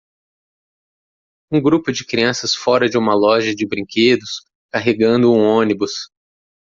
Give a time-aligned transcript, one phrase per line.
[1.53, 6.09] Um grupo de crianças fora de uma loja de brinquedos carregando um ônibus.